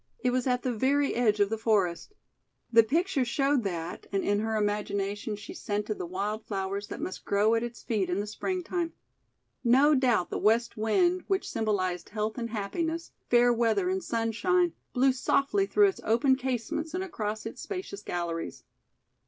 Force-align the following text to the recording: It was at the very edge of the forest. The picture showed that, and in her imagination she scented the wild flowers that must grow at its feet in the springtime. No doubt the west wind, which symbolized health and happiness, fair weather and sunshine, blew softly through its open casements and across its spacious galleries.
It 0.17 0.31
was 0.31 0.47
at 0.47 0.63
the 0.63 0.73
very 0.73 1.13
edge 1.13 1.39
of 1.39 1.51
the 1.51 1.59
forest. 1.59 2.15
The 2.73 2.81
picture 2.81 3.23
showed 3.23 3.63
that, 3.65 4.07
and 4.11 4.23
in 4.23 4.39
her 4.39 4.57
imagination 4.57 5.35
she 5.35 5.53
scented 5.53 5.99
the 5.99 6.07
wild 6.07 6.43
flowers 6.47 6.87
that 6.87 6.99
must 6.99 7.23
grow 7.23 7.53
at 7.53 7.61
its 7.61 7.83
feet 7.83 8.09
in 8.09 8.19
the 8.19 8.25
springtime. 8.25 8.93
No 9.63 9.93
doubt 9.93 10.31
the 10.31 10.39
west 10.39 10.75
wind, 10.75 11.25
which 11.27 11.47
symbolized 11.47 12.09
health 12.09 12.39
and 12.39 12.49
happiness, 12.49 13.11
fair 13.29 13.53
weather 13.53 13.91
and 13.91 14.03
sunshine, 14.03 14.73
blew 14.91 15.13
softly 15.13 15.67
through 15.67 15.89
its 15.89 16.01
open 16.03 16.35
casements 16.35 16.95
and 16.95 17.03
across 17.03 17.45
its 17.45 17.61
spacious 17.61 18.01
galleries. 18.01 18.63